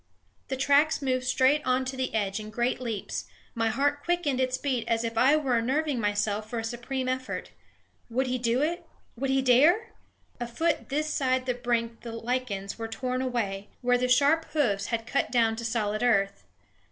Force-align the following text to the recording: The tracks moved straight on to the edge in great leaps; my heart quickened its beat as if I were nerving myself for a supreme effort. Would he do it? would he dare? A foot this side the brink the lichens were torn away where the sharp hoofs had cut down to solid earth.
The 0.47 0.57
tracks 0.57 0.99
moved 0.99 1.25
straight 1.25 1.61
on 1.63 1.85
to 1.85 1.95
the 1.95 2.11
edge 2.15 2.39
in 2.39 2.49
great 2.49 2.81
leaps; 2.81 3.25
my 3.53 3.67
heart 3.67 4.03
quickened 4.03 4.39
its 4.41 4.57
beat 4.57 4.83
as 4.87 5.03
if 5.03 5.15
I 5.15 5.35
were 5.35 5.61
nerving 5.61 5.99
myself 5.99 6.49
for 6.49 6.57
a 6.57 6.63
supreme 6.63 7.07
effort. 7.07 7.51
Would 8.09 8.25
he 8.25 8.39
do 8.39 8.63
it? 8.63 8.87
would 9.15 9.29
he 9.29 9.43
dare? 9.43 9.91
A 10.39 10.47
foot 10.47 10.89
this 10.89 11.07
side 11.07 11.45
the 11.45 11.53
brink 11.53 12.01
the 12.01 12.13
lichens 12.13 12.79
were 12.79 12.87
torn 12.87 13.21
away 13.21 13.69
where 13.81 13.99
the 13.99 14.07
sharp 14.09 14.45
hoofs 14.53 14.87
had 14.87 15.05
cut 15.05 15.29
down 15.29 15.55
to 15.57 15.63
solid 15.63 16.01
earth. 16.01 16.45